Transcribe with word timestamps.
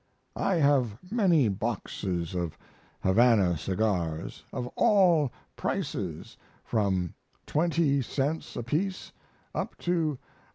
I 0.35 0.55
have 0.55 0.97
many 1.11 1.47
boxes 1.47 2.33
of 2.33 2.57
Havana 3.01 3.55
cigars, 3.55 4.43
of 4.51 4.65
all 4.69 5.31
prices 5.55 6.37
from 6.63 7.13
20 7.45 8.01
cents 8.01 8.55
apiece 8.55 9.11
up 9.53 9.77
to 9.77 10.17
$1. 10.17 10.17